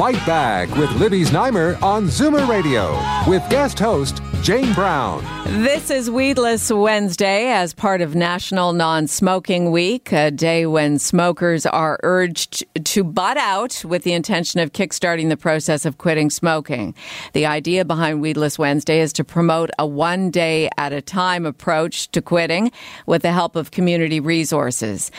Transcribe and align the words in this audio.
Fight 0.00 0.26
Back 0.26 0.74
with 0.76 0.90
Libby 0.92 1.24
Znaimer 1.24 1.80
on 1.82 2.06
Zoomer 2.06 2.48
Radio 2.48 2.98
with 3.30 3.46
guest 3.50 3.78
host 3.78 4.22
Jane 4.40 4.72
Brown. 4.72 5.22
This 5.62 5.90
is 5.90 6.10
Weedless 6.10 6.72
Wednesday 6.72 7.48
as 7.48 7.74
part 7.74 8.00
of 8.00 8.14
National 8.14 8.72
Non 8.72 9.06
Smoking 9.06 9.70
Week, 9.70 10.10
a 10.10 10.30
day 10.30 10.64
when 10.64 10.98
smokers 10.98 11.66
are 11.66 12.00
urged 12.02 12.64
to 12.82 13.04
butt 13.04 13.36
out 13.36 13.84
with 13.84 14.02
the 14.04 14.14
intention 14.14 14.58
of 14.58 14.72
kickstarting 14.72 15.28
the 15.28 15.36
process 15.36 15.84
of 15.84 15.98
quitting 15.98 16.30
smoking. 16.30 16.94
The 17.34 17.44
idea 17.44 17.84
behind 17.84 18.22
Weedless 18.22 18.58
Wednesday 18.58 19.00
is 19.00 19.12
to 19.12 19.22
promote 19.22 19.68
a 19.78 19.86
one 19.86 20.30
day 20.30 20.70
at 20.78 20.94
a 20.94 21.02
time 21.02 21.44
approach 21.44 22.10
to 22.12 22.22
quitting 22.22 22.72
with 23.04 23.20
the 23.20 23.32
help 23.32 23.54
of 23.54 23.70
community 23.70 24.18
resources. 24.18 25.10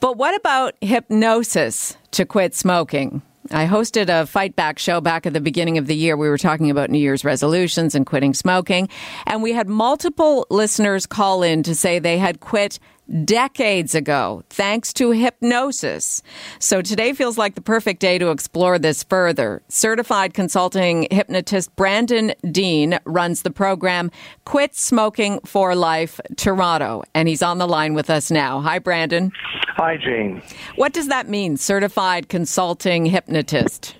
But 0.00 0.16
what 0.16 0.34
about 0.34 0.76
hypnosis 0.80 1.98
to 2.12 2.24
quit 2.24 2.54
smoking? 2.54 3.20
I 3.52 3.66
hosted 3.66 4.08
a 4.08 4.26
fight 4.26 4.54
back 4.54 4.78
show 4.78 5.00
back 5.00 5.26
at 5.26 5.32
the 5.32 5.40
beginning 5.40 5.76
of 5.76 5.86
the 5.86 5.96
year. 5.96 6.16
We 6.16 6.28
were 6.28 6.38
talking 6.38 6.70
about 6.70 6.88
New 6.88 6.98
Year's 6.98 7.24
resolutions 7.24 7.94
and 7.94 8.06
quitting 8.06 8.32
smoking. 8.32 8.88
And 9.26 9.42
we 9.42 9.52
had 9.52 9.68
multiple 9.68 10.46
listeners 10.50 11.04
call 11.04 11.42
in 11.42 11.64
to 11.64 11.74
say 11.74 11.98
they 11.98 12.18
had 12.18 12.38
quit 12.40 12.78
decades 13.24 13.94
ago, 13.94 14.42
thanks 14.50 14.92
to 14.94 15.10
hypnosis. 15.10 16.22
So 16.58 16.82
today 16.82 17.12
feels 17.12 17.36
like 17.36 17.54
the 17.54 17.60
perfect 17.60 18.00
day 18.00 18.18
to 18.18 18.30
explore 18.30 18.78
this 18.78 19.02
further. 19.02 19.62
Certified 19.68 20.34
consulting 20.34 21.06
hypnotist 21.10 21.74
Brandon 21.76 22.32
Dean 22.50 22.98
runs 23.04 23.42
the 23.42 23.50
program 23.50 24.10
Quit 24.44 24.74
Smoking 24.74 25.40
for 25.44 25.74
Life 25.74 26.20
Toronto, 26.36 27.02
and 27.14 27.28
he's 27.28 27.42
on 27.42 27.58
the 27.58 27.68
line 27.68 27.94
with 27.94 28.10
us 28.10 28.30
now. 28.30 28.60
Hi, 28.60 28.78
Brandon. 28.78 29.32
Hi, 29.76 29.96
Jane. 29.96 30.42
What 30.76 30.92
does 30.92 31.08
that 31.08 31.28
mean, 31.28 31.56
certified 31.56 32.28
consulting 32.28 33.06
hypnotist? 33.06 33.96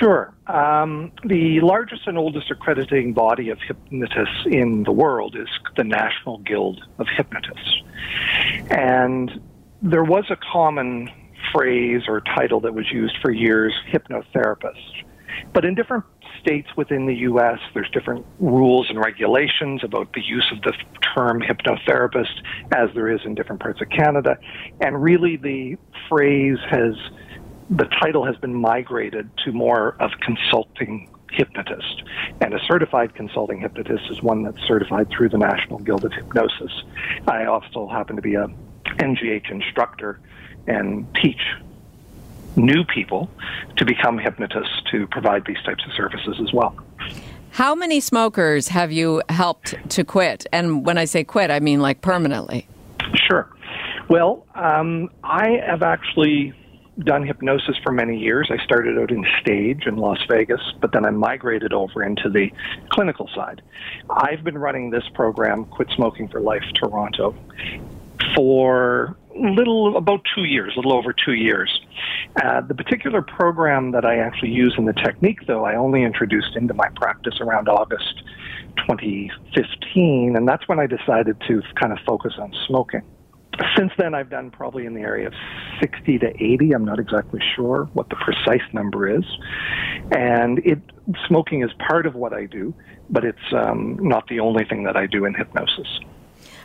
Sure. 0.00 0.34
Um, 0.46 1.12
the 1.24 1.60
largest 1.60 2.06
and 2.06 2.18
oldest 2.18 2.50
accrediting 2.50 3.12
body 3.12 3.50
of 3.50 3.58
hypnotists 3.66 4.46
in 4.46 4.82
the 4.84 4.92
world 4.92 5.36
is 5.36 5.48
the 5.76 5.84
National 5.84 6.38
Guild 6.38 6.80
of 6.98 7.06
Hypnotists. 7.16 7.82
And 8.70 9.40
there 9.82 10.04
was 10.04 10.24
a 10.30 10.36
common 10.52 11.08
phrase 11.52 12.02
or 12.08 12.20
title 12.20 12.60
that 12.60 12.74
was 12.74 12.86
used 12.92 13.16
for 13.22 13.30
years, 13.30 13.72
hypnotherapist. 13.92 15.04
But 15.52 15.64
in 15.64 15.74
different 15.74 16.04
states 16.40 16.68
within 16.76 17.06
the 17.06 17.14
U.S., 17.14 17.58
there's 17.74 17.90
different 17.90 18.24
rules 18.38 18.86
and 18.88 18.98
regulations 18.98 19.82
about 19.84 20.12
the 20.12 20.22
use 20.22 20.46
of 20.52 20.62
the 20.62 20.72
term 21.14 21.40
hypnotherapist, 21.40 22.42
as 22.74 22.88
there 22.94 23.10
is 23.10 23.20
in 23.24 23.34
different 23.34 23.60
parts 23.60 23.80
of 23.80 23.88
Canada. 23.88 24.36
And 24.80 25.02
really, 25.02 25.36
the 25.36 25.76
phrase 26.08 26.58
has, 26.70 26.94
the 27.70 27.84
title 28.00 28.24
has 28.24 28.36
been 28.36 28.54
migrated 28.54 29.28
to 29.44 29.52
more 29.52 29.96
of 30.00 30.12
consulting 30.20 31.08
hypnotist. 31.30 32.02
And 32.40 32.54
a 32.54 32.60
certified 32.66 33.14
consulting 33.14 33.60
hypnotist 33.60 34.04
is 34.10 34.22
one 34.22 34.42
that's 34.42 34.60
certified 34.66 35.08
through 35.10 35.30
the 35.30 35.38
National 35.38 35.78
Guild 35.80 36.04
of 36.04 36.12
Hypnosis. 36.12 36.82
I 37.26 37.44
also 37.44 37.88
happen 37.88 38.16
to 38.16 38.22
be 38.22 38.34
a 38.34 38.48
NGH 38.86 39.50
instructor 39.50 40.20
and 40.66 41.06
teach 41.16 41.40
new 42.56 42.84
people 42.84 43.30
to 43.76 43.84
become 43.84 44.18
hypnotists 44.18 44.80
to 44.90 45.06
provide 45.08 45.44
these 45.46 45.60
types 45.64 45.84
of 45.84 45.92
services 45.92 46.40
as 46.40 46.52
well. 46.52 46.74
How 47.50 47.74
many 47.74 48.00
smokers 48.00 48.68
have 48.68 48.92
you 48.92 49.22
helped 49.28 49.74
to 49.90 50.04
quit? 50.04 50.46
And 50.52 50.84
when 50.84 50.98
I 50.98 51.04
say 51.04 51.24
quit, 51.24 51.50
I 51.50 51.60
mean 51.60 51.80
like 51.80 52.00
permanently. 52.00 52.68
Sure. 53.14 53.50
Well, 54.08 54.46
um, 54.54 55.10
I 55.24 55.60
have 55.66 55.82
actually 55.82 56.54
done 56.98 57.26
hypnosis 57.26 57.76
for 57.82 57.92
many 57.92 58.18
years. 58.18 58.50
I 58.50 58.62
started 58.64 58.98
out 58.98 59.10
in 59.10 59.24
stage 59.40 59.86
in 59.86 59.96
Las 59.96 60.18
Vegas, 60.28 60.60
but 60.80 60.92
then 60.92 61.04
I 61.04 61.10
migrated 61.10 61.72
over 61.72 62.02
into 62.02 62.28
the 62.30 62.50
clinical 62.88 63.28
side. 63.34 63.62
I've 64.08 64.42
been 64.42 64.58
running 64.58 64.90
this 64.90 65.04
program, 65.14 65.66
Quit 65.66 65.90
Smoking 65.94 66.28
for 66.28 66.40
Life 66.40 66.64
Toronto, 66.74 67.34
for 68.34 69.16
little 69.34 69.96
about 69.96 70.22
two 70.34 70.44
years, 70.44 70.72
a 70.74 70.76
little 70.76 70.94
over 70.94 71.12
two 71.12 71.34
years. 71.34 71.80
Uh, 72.42 72.62
the 72.62 72.74
particular 72.74 73.20
program 73.22 73.90
that 73.90 74.04
I 74.04 74.16
actually 74.18 74.50
use 74.50 74.74
in 74.78 74.86
the 74.86 74.92
technique, 74.94 75.46
though, 75.46 75.64
I 75.64 75.74
only 75.76 76.02
introduced 76.02 76.56
into 76.56 76.74
my 76.74 76.88
practice 76.96 77.40
around 77.40 77.68
August 77.68 78.22
2015, 78.78 80.36
and 80.36 80.48
that's 80.48 80.66
when 80.68 80.80
I 80.80 80.86
decided 80.86 81.40
to 81.48 81.62
kind 81.74 81.92
of 81.92 81.98
focus 82.06 82.34
on 82.38 82.54
smoking. 82.66 83.02
Since 83.76 83.92
then, 83.98 84.14
I've 84.14 84.30
done 84.30 84.50
probably 84.50 84.86
in 84.86 84.94
the 84.94 85.00
area 85.00 85.28
of 85.28 85.34
60 85.80 86.18
to 86.18 86.26
80. 86.42 86.72
I'm 86.72 86.84
not 86.84 86.98
exactly 86.98 87.40
sure 87.54 87.88
what 87.92 88.08
the 88.10 88.16
precise 88.16 88.66
number 88.72 89.08
is. 89.08 89.24
And 90.10 90.58
it 90.58 90.82
smoking 91.26 91.62
is 91.62 91.70
part 91.88 92.06
of 92.06 92.14
what 92.14 92.32
I 92.32 92.46
do, 92.46 92.74
but 93.08 93.24
it's 93.24 93.38
um, 93.52 93.96
not 94.00 94.24
the 94.28 94.40
only 94.40 94.64
thing 94.64 94.84
that 94.84 94.96
I 94.96 95.06
do 95.06 95.24
in 95.24 95.34
hypnosis. 95.34 95.88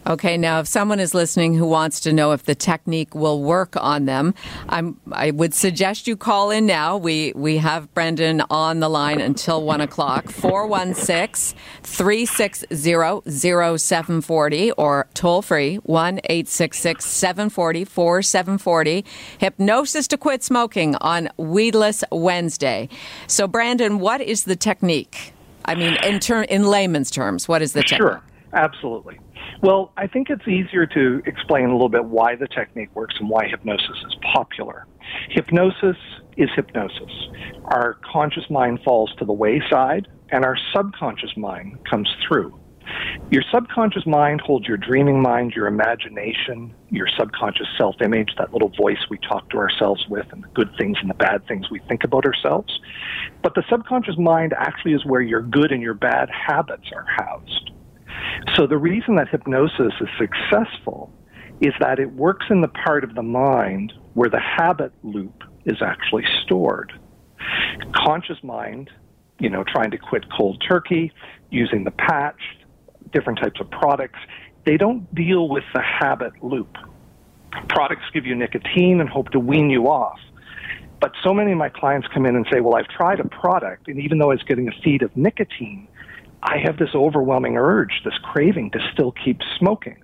Okay, 0.07 0.35
now 0.35 0.59
if 0.59 0.67
someone 0.67 0.99
is 0.99 1.13
listening 1.13 1.53
who 1.53 1.65
wants 1.65 1.99
to 2.01 2.11
know 2.11 2.31
if 2.31 2.43
the 2.43 2.55
technique 2.55 3.13
will 3.13 3.41
work 3.41 3.75
on 3.77 4.05
them, 4.05 4.33
I'm, 4.67 4.99
I 5.11 5.29
would 5.29 5.53
suggest 5.53 6.07
you 6.07 6.15
call 6.15 6.49
in 6.49 6.65
now. 6.65 6.97
We, 6.97 7.33
we 7.35 7.57
have 7.57 7.93
Brandon 7.93 8.41
on 8.49 8.79
the 8.79 8.89
line 8.89 9.21
until 9.21 9.63
1 9.63 9.79
o'clock, 9.81 10.29
416 10.29 11.57
360 11.83 13.77
0740 13.77 14.71
or 14.71 15.07
toll 15.13 15.43
free 15.43 15.75
1 15.77 16.19
866 16.23 17.05
740 17.05 17.85
4740. 17.85 19.05
Hypnosis 19.37 20.07
to 20.07 20.17
quit 20.17 20.43
smoking 20.43 20.95
on 20.95 21.29
Weedless 21.37 22.03
Wednesday. 22.11 22.89
So, 23.27 23.47
Brandon, 23.47 23.99
what 23.99 24.19
is 24.19 24.45
the 24.45 24.55
technique? 24.55 25.33
I 25.65 25.75
mean, 25.75 25.95
in, 26.03 26.19
ter- 26.19 26.41
in 26.43 26.63
layman's 26.63 27.11
terms, 27.11 27.47
what 27.47 27.61
is 27.61 27.73
the 27.73 27.81
technique? 27.81 27.99
Sure, 27.99 28.21
absolutely. 28.53 29.19
Well, 29.61 29.93
I 29.95 30.07
think 30.07 30.31
it's 30.31 30.47
easier 30.47 30.87
to 30.87 31.21
explain 31.27 31.65
a 31.65 31.73
little 31.73 31.89
bit 31.89 32.05
why 32.05 32.35
the 32.35 32.47
technique 32.47 32.89
works 32.95 33.13
and 33.19 33.29
why 33.29 33.47
hypnosis 33.47 33.97
is 34.07 34.15
popular. 34.33 34.87
Hypnosis 35.29 35.97
is 36.35 36.49
hypnosis. 36.55 37.11
Our 37.65 37.99
conscious 38.11 38.49
mind 38.49 38.79
falls 38.83 39.13
to 39.19 39.25
the 39.25 39.33
wayside, 39.33 40.07
and 40.31 40.43
our 40.43 40.57
subconscious 40.75 41.37
mind 41.37 41.77
comes 41.87 42.09
through. 42.27 42.57
Your 43.29 43.43
subconscious 43.53 44.05
mind 44.07 44.41
holds 44.41 44.67
your 44.67 44.77
dreaming 44.77 45.21
mind, 45.21 45.53
your 45.55 45.67
imagination, 45.67 46.73
your 46.89 47.07
subconscious 47.17 47.67
self 47.77 47.95
image, 48.01 48.29
that 48.39 48.51
little 48.51 48.71
voice 48.81 48.97
we 49.11 49.19
talk 49.19 49.47
to 49.51 49.57
ourselves 49.57 50.03
with, 50.09 50.25
and 50.31 50.43
the 50.43 50.47
good 50.55 50.69
things 50.79 50.97
and 51.01 51.09
the 51.09 51.15
bad 51.15 51.47
things 51.47 51.69
we 51.69 51.79
think 51.87 52.03
about 52.03 52.25
ourselves. 52.25 52.79
But 53.43 53.53
the 53.53 53.63
subconscious 53.69 54.17
mind 54.17 54.53
actually 54.57 54.93
is 54.93 55.05
where 55.05 55.21
your 55.21 55.41
good 55.43 55.71
and 55.71 55.83
your 55.83 55.93
bad 55.93 56.29
habits 56.31 56.89
are 56.93 57.05
housed. 57.05 57.71
So 58.55 58.67
the 58.67 58.77
reason 58.77 59.15
that 59.15 59.29
hypnosis 59.29 59.93
is 59.99 60.07
successful 60.17 61.11
is 61.61 61.73
that 61.79 61.99
it 61.99 62.11
works 62.13 62.47
in 62.49 62.61
the 62.61 62.67
part 62.67 63.03
of 63.03 63.15
the 63.15 63.23
mind 63.23 63.93
where 64.13 64.29
the 64.29 64.39
habit 64.39 64.91
loop 65.03 65.43
is 65.65 65.81
actually 65.81 66.25
stored. 66.43 66.91
Conscious 67.93 68.43
mind, 68.43 68.89
you 69.39 69.49
know, 69.49 69.63
trying 69.63 69.91
to 69.91 69.97
quit 69.97 70.25
cold 70.35 70.63
turkey, 70.67 71.11
using 71.49 71.83
the 71.83 71.91
patch, 71.91 72.41
different 73.11 73.39
types 73.39 73.59
of 73.59 73.69
products, 73.69 74.19
they 74.65 74.77
don't 74.77 75.13
deal 75.13 75.49
with 75.49 75.63
the 75.73 75.81
habit 75.81 76.33
loop. 76.43 76.75
Products 77.67 78.03
give 78.13 78.25
you 78.25 78.35
nicotine 78.35 78.99
and 78.99 79.09
hope 79.09 79.29
to 79.29 79.39
wean 79.39 79.69
you 79.69 79.87
off. 79.87 80.19
But 80.99 81.13
so 81.23 81.33
many 81.33 81.51
of 81.51 81.57
my 81.57 81.69
clients 81.69 82.07
come 82.13 82.25
in 82.25 82.35
and 82.35 82.45
say, 82.51 82.61
Well, 82.61 82.75
I've 82.75 82.87
tried 82.87 83.19
a 83.19 83.27
product, 83.27 83.87
and 83.87 83.99
even 83.99 84.19
though 84.19 84.31
it's 84.31 84.43
getting 84.43 84.67
a 84.67 84.71
feed 84.83 85.01
of 85.01 85.15
nicotine, 85.17 85.87
I 86.43 86.57
have 86.63 86.77
this 86.77 86.89
overwhelming 86.95 87.57
urge, 87.57 88.01
this 88.03 88.17
craving 88.23 88.71
to 88.71 88.79
still 88.93 89.11
keep 89.11 89.39
smoking. 89.57 90.03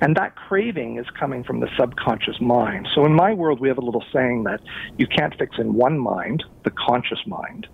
And 0.00 0.16
that 0.16 0.36
craving 0.36 0.98
is 0.98 1.06
coming 1.18 1.44
from 1.44 1.60
the 1.60 1.68
subconscious 1.78 2.40
mind. 2.40 2.88
So 2.94 3.04
in 3.04 3.14
my 3.14 3.32
world, 3.32 3.60
we 3.60 3.68
have 3.68 3.78
a 3.78 3.84
little 3.84 4.04
saying 4.12 4.44
that 4.44 4.60
you 4.98 5.06
can't 5.06 5.34
fix 5.38 5.56
in 5.58 5.74
one 5.74 5.98
mind, 5.98 6.44
the 6.64 6.70
conscious 6.70 7.20
mind, 7.26 7.66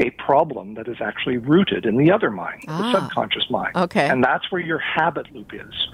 a 0.00 0.10
problem 0.10 0.74
that 0.74 0.88
is 0.88 0.96
actually 1.00 1.36
rooted 1.36 1.84
in 1.86 1.96
the 1.96 2.10
other 2.10 2.30
mind, 2.30 2.64
ah, 2.68 2.78
the 2.92 3.00
subconscious 3.00 3.50
mind. 3.50 3.76
Okay. 3.76 4.08
And 4.08 4.24
that's 4.24 4.50
where 4.50 4.60
your 4.60 4.78
habit 4.78 5.32
loop 5.34 5.52
is. 5.52 5.88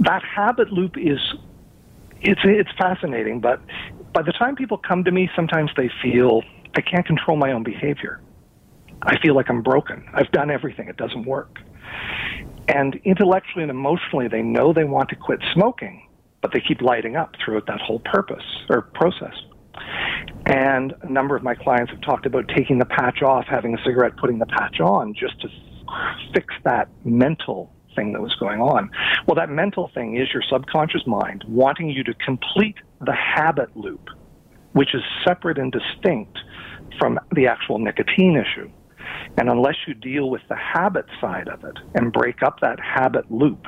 That 0.00 0.22
habit 0.22 0.72
loop 0.72 0.96
is 0.98 1.18
it's 2.20 2.40
it's 2.44 2.70
fascinating, 2.78 3.40
but 3.40 3.60
by 4.12 4.22
the 4.22 4.32
time 4.32 4.56
people 4.56 4.78
come 4.78 5.04
to 5.04 5.10
me, 5.10 5.30
sometimes 5.36 5.70
they 5.76 5.90
feel 6.02 6.42
I 6.74 6.80
can't 6.80 7.06
control 7.06 7.36
my 7.36 7.52
own 7.52 7.62
behavior. 7.62 8.20
I 9.06 9.18
feel 9.20 9.34
like 9.34 9.48
I'm 9.48 9.62
broken. 9.62 10.04
I've 10.12 10.30
done 10.32 10.50
everything. 10.50 10.88
It 10.88 10.96
doesn't 10.96 11.26
work. 11.26 11.58
And 12.68 12.96
intellectually 13.04 13.62
and 13.62 13.70
emotionally, 13.70 14.26
they 14.28 14.42
know 14.42 14.72
they 14.72 14.84
want 14.84 15.08
to 15.10 15.16
quit 15.16 15.38
smoking, 15.54 16.06
but 16.42 16.52
they 16.52 16.60
keep 16.60 16.82
lighting 16.82 17.14
up 17.14 17.34
throughout 17.42 17.66
that 17.68 17.80
whole 17.80 18.00
purpose 18.00 18.42
or 18.68 18.82
process. 18.82 19.34
And 20.46 20.94
a 21.02 21.10
number 21.10 21.36
of 21.36 21.44
my 21.44 21.54
clients 21.54 21.92
have 21.92 22.00
talked 22.00 22.26
about 22.26 22.48
taking 22.48 22.78
the 22.78 22.84
patch 22.84 23.22
off, 23.22 23.46
having 23.48 23.74
a 23.74 23.78
cigarette, 23.84 24.16
putting 24.16 24.38
the 24.38 24.46
patch 24.46 24.80
on, 24.80 25.14
just 25.14 25.40
to 25.42 25.48
fix 26.34 26.52
that 26.64 26.88
mental 27.04 27.72
thing 27.94 28.12
that 28.12 28.20
was 28.20 28.34
going 28.40 28.60
on. 28.60 28.90
Well, 29.26 29.36
that 29.36 29.50
mental 29.50 29.90
thing 29.94 30.16
is 30.16 30.28
your 30.32 30.42
subconscious 30.50 31.06
mind 31.06 31.44
wanting 31.46 31.90
you 31.90 32.02
to 32.04 32.14
complete 32.14 32.76
the 33.00 33.14
habit 33.14 33.76
loop, 33.76 34.08
which 34.72 34.94
is 34.94 35.02
separate 35.26 35.58
and 35.58 35.72
distinct 35.72 36.38
from 36.98 37.20
the 37.32 37.46
actual 37.46 37.78
nicotine 37.78 38.36
issue. 38.36 38.70
And 39.38 39.48
unless 39.50 39.76
you 39.86 39.94
deal 39.94 40.30
with 40.30 40.42
the 40.48 40.56
habit 40.56 41.06
side 41.20 41.48
of 41.48 41.64
it 41.64 41.78
and 41.94 42.12
break 42.12 42.42
up 42.42 42.60
that 42.60 42.80
habit 42.80 43.30
loop, 43.30 43.66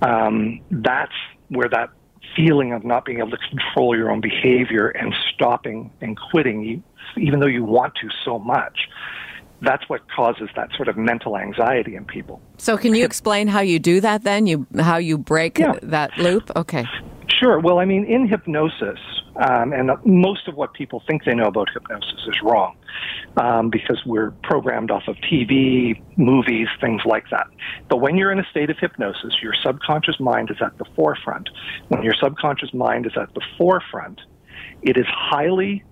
um, 0.00 0.60
that's 0.70 1.12
where 1.48 1.68
that 1.68 1.90
feeling 2.36 2.72
of 2.72 2.84
not 2.84 3.04
being 3.04 3.18
able 3.18 3.30
to 3.30 3.38
control 3.50 3.96
your 3.96 4.10
own 4.10 4.20
behavior 4.20 4.88
and 4.88 5.14
stopping 5.34 5.90
and 6.00 6.18
quitting, 6.30 6.82
even 7.16 7.40
though 7.40 7.46
you 7.46 7.64
want 7.64 7.94
to 7.96 8.08
so 8.24 8.38
much, 8.38 8.88
that's 9.60 9.88
what 9.88 10.00
causes 10.10 10.48
that 10.56 10.70
sort 10.76 10.88
of 10.88 10.96
mental 10.96 11.36
anxiety 11.36 11.94
in 11.94 12.04
people. 12.04 12.40
So, 12.58 12.76
can 12.76 12.94
you 12.94 13.04
explain 13.04 13.48
how 13.48 13.60
you 13.60 13.78
do 13.78 14.00
that 14.00 14.24
then? 14.24 14.46
You 14.46 14.66
how 14.78 14.96
you 14.96 15.18
break 15.18 15.58
yeah. 15.58 15.74
that 15.82 16.16
loop? 16.18 16.50
Okay. 16.56 16.84
Sure. 17.28 17.60
Well, 17.60 17.78
I 17.78 17.84
mean, 17.84 18.04
in 18.04 18.26
hypnosis, 18.26 18.98
um, 19.36 19.72
and 19.72 19.90
most 20.04 20.46
of 20.48 20.56
what 20.56 20.74
people 20.74 21.02
think 21.06 21.24
they 21.24 21.34
know 21.34 21.46
about 21.46 21.68
hypnosis 21.72 22.20
is 22.26 22.36
wrong 22.42 22.76
um, 23.36 23.70
because 23.70 24.00
we're 24.04 24.32
programmed 24.42 24.90
off 24.90 25.04
of 25.08 25.16
TV, 25.16 26.00
movies, 26.16 26.68
things 26.80 27.00
like 27.04 27.24
that. 27.30 27.46
But 27.88 27.98
when 27.98 28.16
you're 28.16 28.32
in 28.32 28.38
a 28.38 28.46
state 28.50 28.68
of 28.70 28.78
hypnosis, 28.78 29.34
your 29.42 29.54
subconscious 29.62 30.20
mind 30.20 30.50
is 30.50 30.58
at 30.60 30.76
the 30.78 30.84
forefront. 30.94 31.48
When 31.88 32.02
your 32.02 32.14
subconscious 32.14 32.74
mind 32.74 33.06
is 33.06 33.12
at 33.16 33.32
the 33.34 33.40
forefront, 33.56 34.20
it 34.82 34.96
is 34.96 35.06
highly 35.08 35.82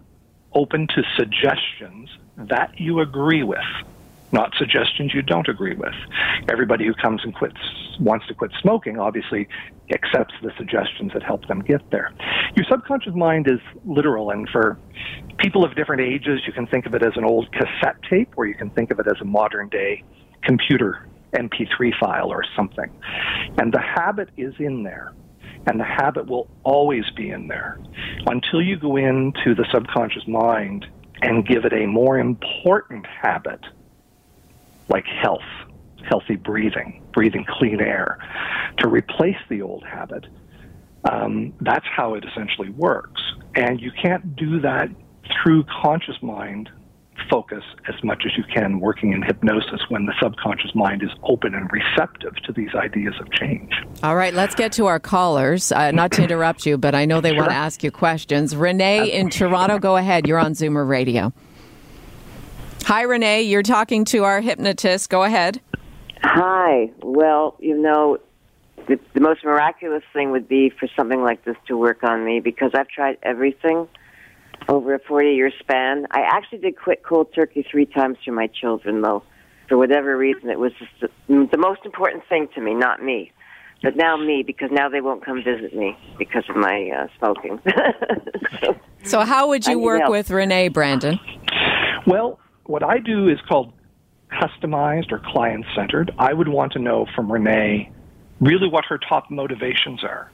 open 0.54 0.86
to 0.88 1.02
suggestions 1.16 2.10
that 2.36 2.78
you 2.78 3.00
agree 3.00 3.42
with 3.42 3.58
not 4.32 4.52
suggestions 4.58 5.12
you 5.14 5.22
don't 5.22 5.48
agree 5.48 5.74
with. 5.74 5.94
Everybody 6.50 6.86
who 6.86 6.94
comes 6.94 7.22
and 7.24 7.34
quits 7.34 7.58
wants 7.98 8.26
to 8.28 8.34
quit 8.34 8.52
smoking 8.60 8.98
obviously 8.98 9.48
accepts 9.92 10.34
the 10.42 10.52
suggestions 10.56 11.12
that 11.12 11.22
help 11.22 11.46
them 11.48 11.60
get 11.60 11.82
there. 11.90 12.12
Your 12.56 12.64
subconscious 12.70 13.14
mind 13.14 13.48
is 13.48 13.60
literal, 13.84 14.30
and 14.30 14.48
for 14.48 14.78
people 15.38 15.64
of 15.64 15.74
different 15.74 16.02
ages, 16.02 16.40
you 16.46 16.52
can 16.52 16.66
think 16.66 16.86
of 16.86 16.94
it 16.94 17.02
as 17.02 17.12
an 17.16 17.24
old 17.24 17.50
cassette 17.52 17.96
tape, 18.08 18.32
or 18.36 18.46
you 18.46 18.54
can 18.54 18.70
think 18.70 18.90
of 18.90 18.98
it 19.00 19.06
as 19.06 19.20
a 19.20 19.24
modern 19.24 19.68
day 19.68 20.02
computer 20.42 21.06
MP3 21.34 21.92
file 21.98 22.28
or 22.28 22.44
something. 22.56 22.90
And 23.58 23.72
the 23.72 23.80
habit 23.80 24.30
is 24.36 24.54
in 24.58 24.82
there. 24.82 25.12
And 25.66 25.78
the 25.78 25.84
habit 25.84 26.26
will 26.26 26.48
always 26.64 27.04
be 27.14 27.28
in 27.28 27.48
there 27.48 27.78
until 28.26 28.62
you 28.62 28.78
go 28.78 28.96
into 28.96 29.54
the 29.54 29.66
subconscious 29.70 30.26
mind 30.26 30.86
and 31.20 31.46
give 31.46 31.66
it 31.66 31.74
a 31.74 31.86
more 31.86 32.18
important 32.18 33.04
habit 33.06 33.60
like 34.90 35.04
health, 35.06 35.40
healthy 36.08 36.36
breathing, 36.36 37.02
breathing 37.12 37.46
clean 37.48 37.80
air, 37.80 38.18
to 38.78 38.88
replace 38.88 39.36
the 39.48 39.62
old 39.62 39.84
habit. 39.84 40.26
Um, 41.10 41.54
that's 41.60 41.86
how 41.96 42.14
it 42.14 42.24
essentially 42.24 42.70
works. 42.70 43.20
And 43.54 43.80
you 43.80 43.90
can't 44.02 44.36
do 44.36 44.60
that 44.60 44.88
through 45.42 45.64
conscious 45.82 46.16
mind 46.22 46.68
focus 47.28 47.62
as 47.88 47.94
much 48.02 48.22
as 48.24 48.32
you 48.36 48.44
can 48.54 48.80
working 48.80 49.12
in 49.12 49.22
hypnosis 49.22 49.80
when 49.88 50.06
the 50.06 50.14
subconscious 50.22 50.74
mind 50.74 51.02
is 51.02 51.10
open 51.22 51.54
and 51.54 51.70
receptive 51.72 52.34
to 52.44 52.52
these 52.52 52.70
ideas 52.74 53.14
of 53.20 53.30
change. 53.32 53.72
All 54.02 54.16
right, 54.16 54.32
let's 54.32 54.54
get 54.54 54.72
to 54.72 54.86
our 54.86 55.00
callers. 55.00 55.72
Uh, 55.72 55.90
not 55.90 56.12
to 56.12 56.22
interrupt 56.22 56.66
you, 56.66 56.78
but 56.78 56.94
I 56.94 57.04
know 57.04 57.20
they 57.20 57.30
sure. 57.30 57.38
want 57.38 57.50
to 57.50 57.56
ask 57.56 57.82
you 57.82 57.90
questions. 57.90 58.56
Renee 58.56 59.12
in 59.12 59.30
Toronto, 59.30 59.78
go 59.78 59.96
ahead. 59.96 60.26
You're 60.26 60.38
on 60.38 60.52
Zoomer 60.52 60.86
Radio. 60.88 61.32
Hi, 62.84 63.02
Renee. 63.02 63.42
You're 63.42 63.62
talking 63.62 64.04
to 64.06 64.24
our 64.24 64.40
hypnotist. 64.40 65.10
Go 65.10 65.22
ahead. 65.22 65.60
Hi. 66.22 66.90
Well, 67.02 67.56
you 67.60 67.80
know, 67.80 68.18
the, 68.88 68.98
the 69.14 69.20
most 69.20 69.44
miraculous 69.44 70.02
thing 70.12 70.30
would 70.32 70.48
be 70.48 70.70
for 70.70 70.88
something 70.96 71.22
like 71.22 71.44
this 71.44 71.56
to 71.68 71.76
work 71.76 72.02
on 72.02 72.24
me 72.24 72.40
because 72.40 72.72
I've 72.74 72.88
tried 72.88 73.18
everything 73.22 73.86
over 74.68 74.94
a 74.94 74.98
40 74.98 75.30
year 75.30 75.50
span. 75.60 76.06
I 76.10 76.22
actually 76.22 76.58
did 76.58 76.76
quit 76.76 77.02
cold 77.02 77.28
turkey 77.34 77.64
three 77.70 77.86
times 77.86 78.18
for 78.24 78.32
my 78.32 78.48
children, 78.48 79.02
though. 79.02 79.22
For 79.68 79.78
whatever 79.78 80.16
reason, 80.16 80.50
it 80.50 80.58
was 80.58 80.72
just 80.78 80.90
the, 81.00 81.08
the 81.28 81.58
most 81.58 81.82
important 81.84 82.24
thing 82.28 82.48
to 82.56 82.60
me, 82.60 82.74
not 82.74 83.02
me. 83.02 83.30
But 83.82 83.96
now 83.96 84.16
me, 84.16 84.42
because 84.42 84.70
now 84.72 84.88
they 84.88 85.00
won't 85.00 85.24
come 85.24 85.42
visit 85.42 85.74
me 85.74 85.96
because 86.18 86.42
of 86.50 86.56
my 86.56 86.90
uh, 86.90 87.06
smoking. 87.18 87.60
so, 88.62 88.76
so, 89.04 89.20
how 89.20 89.48
would 89.48 89.66
you 89.66 89.78
work 89.78 90.00
help. 90.00 90.10
with 90.10 90.30
Renee, 90.30 90.68
Brandon? 90.68 91.18
Well, 92.06 92.38
what 92.70 92.84
I 92.84 92.98
do 92.98 93.28
is 93.28 93.38
called 93.48 93.72
customized 94.30 95.10
or 95.10 95.18
client 95.18 95.66
centered. 95.74 96.12
I 96.18 96.32
would 96.32 96.46
want 96.46 96.72
to 96.74 96.78
know 96.78 97.04
from 97.16 97.30
Renee 97.30 97.90
really 98.40 98.68
what 98.68 98.84
her 98.84 98.96
top 98.96 99.28
motivations 99.28 100.04
are, 100.04 100.30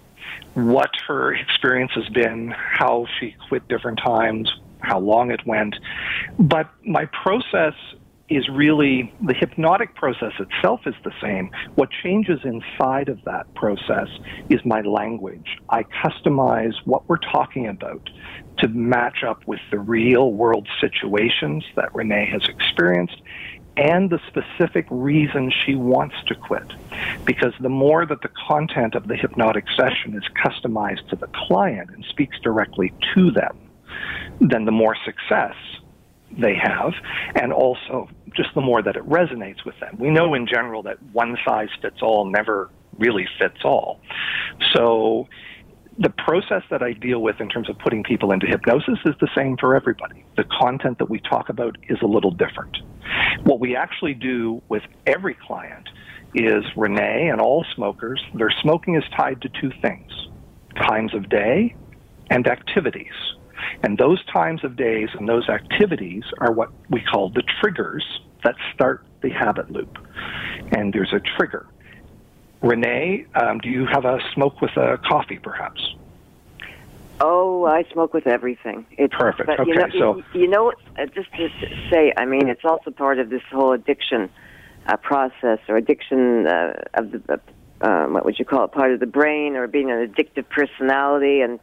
what 0.53 0.91
her 1.09 1.35
experience 1.35 1.93
has 1.95 2.07
been, 2.11 2.53
how 2.55 3.07
she 3.19 3.35
quit 3.49 3.67
different 3.69 3.99
times, 4.05 4.53
how 4.81 4.99
long 4.99 5.31
it 5.31 5.41
went. 5.47 5.77
But 6.39 6.69
my 6.85 7.07
process 7.07 7.73
is 8.29 8.47
really 8.51 9.15
the 9.25 9.35
hypnotic 9.35 9.95
process 9.95 10.33
itself 10.39 10.81
is 10.85 10.95
the 11.05 11.13
same. 11.23 11.51
What 11.77 11.89
changes 12.03 12.41
inside 12.45 13.09
of 13.09 13.23
that 13.25 13.53
process 13.55 14.09
is 14.51 14.61
my 14.65 14.83
language. 14.83 15.57
I 15.71 15.85
customize 15.85 16.75
what 16.85 17.09
we're 17.09 17.19
talking 17.19 17.69
about 17.69 18.11
to 18.59 18.69
match 18.69 19.23
up 19.23 19.47
with 19.47 19.61
the 19.71 19.79
real 19.79 20.33
world 20.33 20.69
situations 20.81 21.65
that 21.75 21.95
Renee 21.95 22.29
has 22.31 22.43
experienced 22.49 23.21
and 23.77 24.09
the 24.09 24.19
specific 24.29 24.87
reason 24.91 25.53
she 25.65 25.75
wants 25.75 26.15
to 26.27 26.35
quit. 26.35 26.73
Because 27.27 27.53
the 27.61 27.69
more 27.69 28.07
that 28.07 28.23
the 28.23 28.31
content 28.49 28.95
of 28.95 29.07
the 29.07 29.17
hypnotic 29.17 29.67
session 29.77 30.15
is 30.17 30.25
customized 30.43 31.07
to 31.11 31.17
the 31.17 31.29
client 31.35 31.91
and 31.91 32.05
speaks 32.09 32.39
directly 32.43 32.95
to 33.15 33.31
them, 33.31 33.59
then 34.41 34.65
the 34.65 34.73
more 34.73 34.97
success 35.05 35.55
they 36.39 36.55
have, 36.55 36.93
and 37.35 37.53
also 37.53 38.09
just 38.35 38.51
the 38.55 38.61
more 38.61 38.83
that 38.83 38.97
it 38.97 39.07
resonates 39.09 39.65
with 39.65 39.79
them. 39.81 39.97
We 39.99 40.11
know 40.11 40.35
in 40.35 40.47
general 40.47 40.83
that 40.83 41.03
one 41.13 41.37
size 41.47 41.69
fits 41.81 42.03
all 42.03 42.27
never 42.27 42.71
really 42.99 43.27
fits 43.39 43.59
all. 43.65 44.01
So 44.75 45.29
the 45.99 46.11
process 46.11 46.63
that 46.71 46.83
I 46.83 46.93
deal 46.93 47.21
with 47.21 47.41
in 47.41 47.49
terms 47.49 47.71
of 47.71 47.79
putting 47.79 48.03
people 48.03 48.33
into 48.33 48.47
hypnosis 48.47 48.99
is 49.07 49.15
the 49.21 49.29
same 49.35 49.57
for 49.57 49.75
everybody. 49.75 50.25
The 50.37 50.45
content 50.45 50.99
that 50.99 51.09
we 51.09 51.21
talk 51.21 51.49
about 51.49 51.77
is 51.89 51.99
a 52.03 52.07
little 52.07 52.31
different. 52.31 52.77
What 53.45 53.61
we 53.61 53.77
actually 53.77 54.15
do 54.15 54.63
with 54.69 54.83
every 55.07 55.35
client 55.35 55.89
is 56.35 56.65
Renee 56.77 57.29
and 57.29 57.41
all 57.41 57.65
smokers, 57.75 58.23
their 58.35 58.51
smoking 58.63 58.97
is 58.97 59.05
tied 59.17 59.41
to 59.43 59.49
two 59.61 59.71
things 59.81 60.13
times 60.77 61.15
of 61.15 61.27
day 61.31 61.75
and 62.29 62.47
activities. 62.47 63.15
And 63.83 63.97
those 63.97 64.23
times 64.27 64.63
of 64.63 64.77
days 64.77 65.09
and 65.19 65.27
those 65.27 65.49
activities 65.49 66.23
are 66.39 66.53
what 66.53 66.71
we 66.91 67.01
call 67.01 67.31
the 67.31 67.43
triggers 67.61 68.05
that 68.45 68.57
start 68.75 69.07
the 69.23 69.31
habit 69.31 69.71
loop. 69.71 69.97
And 70.73 70.93
there's 70.93 71.15
a 71.15 71.21
trigger. 71.39 71.67
Renee, 72.63 73.27
um, 73.35 73.59
do 73.59 73.69
you 73.69 73.87
have 73.87 74.05
a 74.05 74.19
smoke 74.35 74.61
with 74.61 74.77
a 74.77 74.99
coffee, 74.99 75.39
perhaps? 75.39 75.95
Oh, 77.21 77.65
I 77.65 77.85
smoke 77.93 78.13
with 78.13 78.27
everything. 78.27 78.87
It's, 78.93 79.15
Perfect. 79.15 79.47
But, 79.47 79.61
okay, 79.61 79.71
you 79.71 79.77
know, 79.77 79.89
so 79.99 80.23
you, 80.35 80.41
you 80.43 80.49
know, 80.49 80.73
just 81.15 81.33
to 81.37 81.49
say, 81.91 82.13
I 82.17 82.27
mean, 82.27 82.49
it's 82.49 82.65
also 82.65 82.91
part 82.91 83.19
of 83.19 83.31
this 83.31 83.43
whole 83.51 83.73
addiction 83.73 84.29
uh, 84.87 84.97
process 84.99 85.59
or 85.69 85.77
addiction 85.77 86.47
uh, 86.47 86.75
of 86.95 87.13
the, 87.13 87.41
uh, 87.81 88.07
what 88.07 88.25
would 88.25 88.39
you 88.39 88.45
call 88.45 88.65
it, 88.65 88.73
part 88.73 88.93
of 88.93 89.01
the 89.01 89.07
brain 89.07 89.57
or 89.57 89.67
being 89.67 89.91
an 89.91 90.07
addictive 90.07 90.49
personality, 90.49 91.41
and 91.41 91.59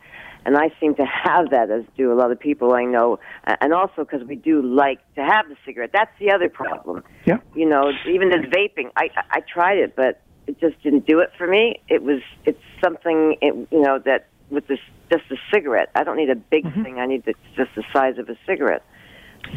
and 0.46 0.58
I 0.58 0.74
seem 0.78 0.94
to 0.96 1.06
have 1.06 1.52
that, 1.52 1.72
as 1.72 1.84
do 1.96 2.12
a 2.12 2.16
lot 2.16 2.32
of 2.32 2.40
people 2.40 2.74
I 2.74 2.84
know, 2.84 3.20
and 3.46 3.74
also 3.74 4.04
because 4.04 4.28
we 4.28 4.36
do 4.36 4.62
like 4.62 5.00
to 5.16 5.24
have 5.24 5.48
the 5.48 5.56
cigarette. 5.66 5.92
That's 5.94 6.12
the 6.20 6.32
other 6.32 6.50
problem. 6.50 7.02
Yeah. 7.26 7.38
You 7.56 7.68
know, 7.68 7.92
even 8.10 8.30
this 8.30 8.46
vaping, 8.48 8.92
I 8.98 9.10
I 9.32 9.40
tried 9.40 9.78
it, 9.78 9.96
but 9.96 10.22
it 10.48 10.60
just 10.60 10.82
didn't 10.84 11.06
do 11.08 11.20
it 11.20 11.32
for 11.38 11.48
me. 11.48 11.82
It 11.90 12.04
was 12.04 12.22
it's 12.46 12.62
something 12.84 13.38
it, 13.42 13.54
you 13.72 13.82
know 13.82 14.00
that 14.00 14.28
with 14.50 14.68
this 14.68 14.80
just 15.12 15.24
a 15.32 15.36
cigarette. 15.54 15.90
I 15.96 16.04
don't 16.04 16.18
need 16.18 16.30
a 16.30 16.36
big 16.36 16.66
mm-hmm. 16.66 16.84
thing. 16.84 17.00
I 17.00 17.06
need 17.06 17.26
the, 17.26 17.34
just 17.56 17.72
the 17.76 17.84
size 17.94 18.18
of 18.18 18.30
a 18.30 18.38
cigarette. 18.46 18.84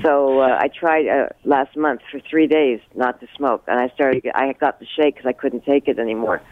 So 0.03 0.41
uh, 0.41 0.59
I 0.61 0.69
tried 0.69 1.07
uh, 1.07 1.29
last 1.45 1.77
month 1.77 2.03
for 2.11 2.21
three 2.21 2.47
days 2.47 2.81
not 2.95 3.21
to 3.21 3.29
smoke, 3.37 3.65
and 3.69 3.79
I 3.79 3.89
started. 3.95 4.27
I 4.35 4.53
got 4.53 4.81
the 4.81 4.87
shake 4.87 5.17
because 5.17 5.29
I 5.29 5.33
couldn't 5.33 5.65
take 5.65 5.89
it 5.89 5.99
anymore, 5.99 6.43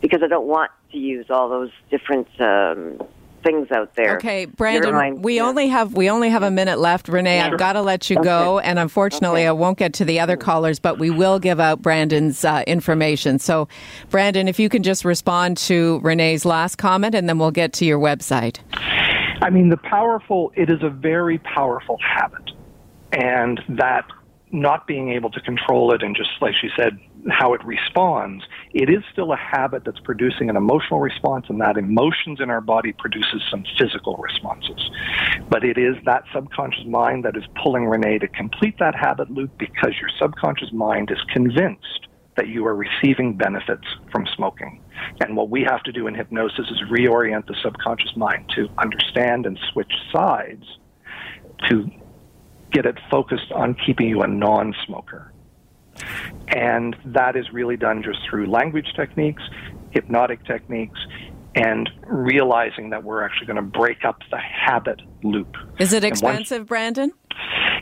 because 0.00 0.22
I 0.22 0.28
don't 0.28 0.46
want 0.46 0.70
to 0.92 0.98
use 0.98 1.26
all 1.30 1.48
those 1.48 1.70
different 1.90 2.28
um, 2.40 3.00
things 3.42 3.70
out 3.70 3.94
there. 3.94 4.16
Okay, 4.16 4.44
Brandon, 4.46 5.22
we 5.22 5.36
yeah. 5.36 5.46
only 5.46 5.68
have 5.68 5.94
we 5.94 6.10
only 6.10 6.30
have 6.30 6.42
a 6.42 6.50
minute 6.50 6.78
left. 6.78 7.08
Renee, 7.08 7.40
I've 7.40 7.58
got 7.58 7.74
to 7.74 7.82
let 7.82 8.10
you 8.10 8.16
okay. 8.18 8.24
go, 8.24 8.58
and 8.58 8.78
unfortunately, 8.78 9.42
okay. 9.42 9.48
I 9.48 9.52
won't 9.52 9.78
get 9.78 9.94
to 9.94 10.04
the 10.04 10.20
other 10.20 10.36
callers, 10.36 10.78
but 10.78 10.98
we 10.98 11.10
will 11.10 11.38
give 11.38 11.60
out 11.60 11.82
Brandon's 11.82 12.44
uh, 12.44 12.62
information. 12.66 13.38
So, 13.38 13.68
Brandon, 14.10 14.48
if 14.48 14.58
you 14.58 14.68
can 14.68 14.82
just 14.82 15.04
respond 15.04 15.56
to 15.58 16.00
Renee's 16.00 16.44
last 16.44 16.76
comment, 16.76 17.14
and 17.14 17.28
then 17.28 17.38
we'll 17.38 17.50
get 17.50 17.72
to 17.74 17.84
your 17.84 17.98
website. 17.98 18.58
I 19.42 19.50
mean, 19.50 19.68
the 19.68 19.76
powerful. 19.76 20.52
It 20.54 20.70
is 20.70 20.82
a 20.82 20.90
very 20.90 21.38
powerful 21.38 21.98
habit, 22.00 22.50
and 23.12 23.60
that 23.68 24.06
not 24.52 24.86
being 24.86 25.10
able 25.10 25.30
to 25.30 25.40
control 25.40 25.94
it 25.94 26.02
and 26.02 26.14
just 26.14 26.30
like 26.40 26.52
she 26.60 26.68
said 26.76 26.98
how 27.30 27.54
it 27.54 27.64
responds 27.64 28.44
it 28.74 28.88
is 28.90 29.02
still 29.12 29.32
a 29.32 29.36
habit 29.36 29.82
that's 29.84 30.00
producing 30.00 30.50
an 30.50 30.56
emotional 30.56 31.00
response 31.00 31.46
and 31.48 31.60
that 31.60 31.76
emotions 31.76 32.40
in 32.40 32.50
our 32.50 32.60
body 32.60 32.94
produces 32.98 33.42
some 33.50 33.64
physical 33.78 34.16
responses 34.16 34.80
but 35.50 35.64
it 35.64 35.78
is 35.78 35.96
that 36.06 36.24
subconscious 36.34 36.84
mind 36.86 37.24
that 37.24 37.36
is 37.36 37.44
pulling 37.62 37.86
renee 37.86 38.18
to 38.18 38.28
complete 38.28 38.74
that 38.78 38.94
habit 38.94 39.30
loop 39.30 39.52
because 39.58 39.94
your 40.00 40.10
subconscious 40.20 40.72
mind 40.72 41.10
is 41.10 41.18
convinced 41.32 42.08
that 42.36 42.48
you 42.48 42.66
are 42.66 42.74
receiving 42.74 43.36
benefits 43.36 43.86
from 44.10 44.26
smoking. 44.36 44.80
And 45.20 45.36
what 45.36 45.50
we 45.50 45.66
have 45.68 45.82
to 45.84 45.92
do 45.92 46.06
in 46.06 46.14
hypnosis 46.14 46.66
is 46.70 46.82
reorient 46.90 47.46
the 47.46 47.56
subconscious 47.62 48.12
mind 48.16 48.46
to 48.56 48.68
understand 48.82 49.46
and 49.46 49.58
switch 49.72 49.92
sides 50.14 50.64
to 51.68 51.86
get 52.72 52.86
it 52.86 52.98
focused 53.10 53.52
on 53.52 53.76
keeping 53.86 54.08
you 54.08 54.22
a 54.22 54.28
non 54.28 54.74
smoker. 54.86 55.31
And 56.48 56.96
that 57.06 57.36
is 57.36 57.52
really 57.52 57.76
done 57.76 58.02
just 58.02 58.18
through 58.28 58.46
language 58.46 58.92
techniques, 58.94 59.42
hypnotic 59.90 60.44
techniques, 60.44 60.98
and 61.54 61.90
realizing 62.06 62.90
that 62.90 63.04
we're 63.04 63.22
actually 63.22 63.46
going 63.46 63.56
to 63.56 63.62
break 63.62 64.04
up 64.04 64.20
the 64.30 64.38
habit 64.38 65.00
loop. 65.22 65.54
Is 65.78 65.92
it 65.92 66.04
expensive, 66.04 66.60
once, 66.60 66.68
Brandon? 66.68 67.12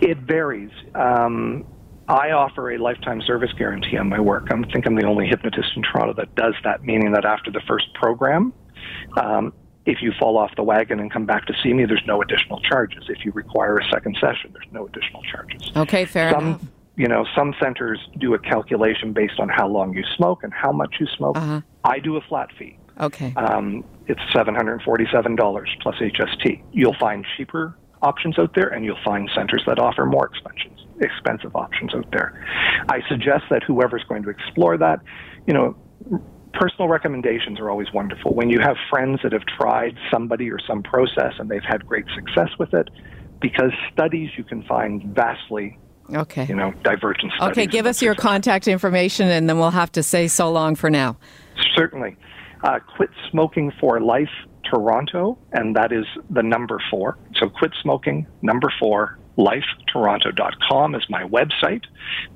It 0.00 0.18
varies. 0.18 0.70
Um, 0.94 1.64
I 2.08 2.32
offer 2.32 2.72
a 2.72 2.78
lifetime 2.78 3.22
service 3.22 3.52
guarantee 3.56 3.96
on 3.96 4.08
my 4.08 4.18
work. 4.18 4.48
I 4.50 4.60
think 4.72 4.86
I'm 4.86 4.96
the 4.96 5.06
only 5.06 5.28
hypnotist 5.28 5.68
in 5.76 5.82
Toronto 5.82 6.14
that 6.14 6.34
does 6.34 6.54
that, 6.64 6.82
meaning 6.82 7.12
that 7.12 7.24
after 7.24 7.52
the 7.52 7.60
first 7.68 7.92
program, 7.94 8.52
um, 9.16 9.52
if 9.86 10.02
you 10.02 10.12
fall 10.18 10.36
off 10.36 10.50
the 10.56 10.62
wagon 10.64 10.98
and 10.98 11.12
come 11.12 11.24
back 11.24 11.46
to 11.46 11.54
see 11.62 11.72
me, 11.72 11.84
there's 11.84 12.02
no 12.06 12.20
additional 12.20 12.60
charges. 12.62 13.04
If 13.08 13.24
you 13.24 13.32
require 13.32 13.78
a 13.78 13.88
second 13.88 14.16
session, 14.20 14.52
there's 14.52 14.72
no 14.72 14.86
additional 14.86 15.22
charges. 15.22 15.70
Okay, 15.76 16.04
fair 16.04 16.32
some, 16.32 16.46
enough. 16.46 16.62
You 17.00 17.08
know, 17.08 17.24
some 17.34 17.54
centers 17.58 17.98
do 18.18 18.34
a 18.34 18.38
calculation 18.38 19.14
based 19.14 19.40
on 19.40 19.48
how 19.48 19.66
long 19.66 19.94
you 19.94 20.02
smoke 20.18 20.40
and 20.42 20.52
how 20.52 20.70
much 20.70 20.96
you 21.00 21.06
smoke. 21.16 21.38
Uh-huh. 21.38 21.62
I 21.82 21.98
do 21.98 22.18
a 22.18 22.20
flat 22.20 22.50
fee. 22.58 22.76
Okay. 23.00 23.32
Um, 23.38 23.82
it's 24.06 24.20
$747 24.34 25.64
plus 25.80 25.94
HST. 25.94 26.62
You'll 26.72 26.96
find 27.00 27.24
cheaper 27.38 27.74
options 28.02 28.38
out 28.38 28.54
there, 28.54 28.68
and 28.68 28.84
you'll 28.84 29.02
find 29.02 29.30
centers 29.34 29.62
that 29.66 29.78
offer 29.78 30.04
more 30.04 30.26
expensive, 30.26 30.72
expensive 31.00 31.56
options 31.56 31.94
out 31.94 32.04
there. 32.12 32.46
I 32.90 32.98
suggest 33.08 33.44
that 33.48 33.62
whoever's 33.62 34.04
going 34.06 34.22
to 34.24 34.28
explore 34.28 34.76
that, 34.76 35.00
you 35.46 35.54
know, 35.54 35.76
personal 36.52 36.88
recommendations 36.88 37.58
are 37.60 37.70
always 37.70 37.90
wonderful. 37.94 38.34
When 38.34 38.50
you 38.50 38.60
have 38.60 38.76
friends 38.90 39.20
that 39.22 39.32
have 39.32 39.46
tried 39.46 39.96
somebody 40.10 40.50
or 40.50 40.58
some 40.66 40.82
process 40.82 41.32
and 41.38 41.48
they've 41.48 41.64
had 41.66 41.86
great 41.86 42.04
success 42.14 42.50
with 42.58 42.74
it, 42.74 42.90
because 43.40 43.72
studies 43.90 44.28
you 44.36 44.44
can 44.44 44.62
find 44.64 45.02
vastly 45.14 45.78
Okay. 46.14 46.46
You 46.46 46.54
know, 46.54 46.72
divergent 46.82 47.32
studies. 47.32 47.52
Okay, 47.52 47.66
give 47.66 47.86
us 47.86 48.02
your 48.02 48.14
contact 48.14 48.68
information 48.68 49.28
and 49.28 49.48
then 49.48 49.58
we'll 49.58 49.70
have 49.70 49.92
to 49.92 50.02
say 50.02 50.28
so 50.28 50.50
long 50.50 50.74
for 50.74 50.90
now. 50.90 51.16
Certainly. 51.74 52.16
Uh, 52.62 52.78
quit 52.96 53.10
Smoking 53.30 53.72
for 53.80 54.00
Life 54.00 54.28
Toronto, 54.70 55.38
and 55.52 55.74
that 55.76 55.92
is 55.92 56.04
the 56.28 56.42
number 56.42 56.80
four. 56.90 57.16
So 57.36 57.48
quit 57.48 57.72
smoking, 57.82 58.26
number 58.42 58.72
four, 58.78 59.18
lifetoronto.com 59.36 60.94
is 60.94 61.04
my 61.08 61.24
website. 61.24 61.84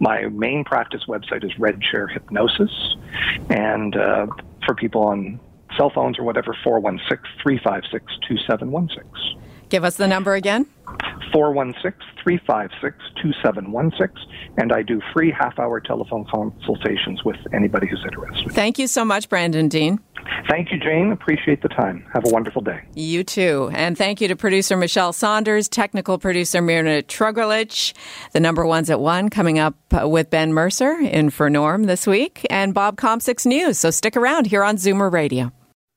My 0.01 0.23
main 0.29 0.65
practice 0.65 1.03
website 1.07 1.45
is 1.45 1.57
Red 1.59 1.81
Chair 1.81 2.07
Hypnosis. 2.09 2.97
And 3.51 3.97
uh, 3.97 4.27
for 4.65 4.75
people 4.75 5.03
on 5.03 5.39
cell 5.77 5.91
phones 5.91 6.19
or 6.19 6.25
whatever, 6.25 6.57
416 6.65 7.43
356 7.43 8.05
2716. 8.29 9.44
Give 9.75 9.83
us 9.83 9.97
the 9.97 10.07
number 10.07 10.35
again 10.35 10.67
416 11.33 11.99
356 12.23 12.97
2716. 13.21 14.33
And 14.57 14.73
I 14.73 14.83
do 14.83 15.01
free 15.13 15.35
half 15.37 15.59
hour 15.59 15.81
telephone 15.81 16.25
consultations 16.33 17.25
with 17.25 17.39
anybody 17.53 17.89
who's 17.89 18.05
interested. 18.05 18.53
Thank 18.53 18.79
you 18.79 18.87
so 18.87 19.05
much, 19.05 19.29
Brandon 19.29 19.67
Dean. 19.67 19.99
Thank 20.49 20.71
you, 20.71 20.79
Jane. 20.79 21.11
Appreciate 21.11 21.61
the 21.61 21.69
time. 21.71 22.07
Have 22.15 22.25
a 22.25 22.29
wonderful 22.29 22.63
day. 22.63 22.83
You 22.95 23.25
too. 23.25 23.69
And 23.75 23.99
thank 23.99 24.21
you 24.21 24.29
to 24.29 24.37
producer 24.37 24.77
Michelle 24.77 25.13
Saunders, 25.13 25.69
technical 25.69 26.21
producer 26.21 26.63
Mirna 26.63 27.03
Trugelich. 27.03 27.95
The 28.31 28.39
number 28.39 28.65
one's 28.65 28.91
at 28.91 29.01
one 29.01 29.29
coming 29.29 29.59
up 29.59 29.75
uh, 29.91 30.09
with 30.09 30.31
Ben 30.31 30.53
Mercer 30.53 31.01
in 31.01 31.31
for 31.31 31.51
Norm 31.51 31.83
this 31.83 32.07
week 32.07 32.47
and 32.49 32.73
Bob 32.73 32.97
Komsic's 32.97 33.45
news. 33.45 33.81
So 33.81 33.91
stick 33.91 34.17
around 34.17 34.47
here 34.47 34.63
on 34.63 34.77
Zoomer 34.77 35.11
Radio. 35.11 35.51